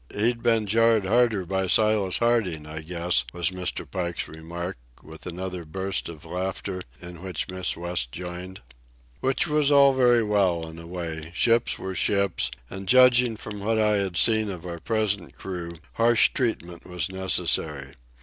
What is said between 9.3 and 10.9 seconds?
was all very well in a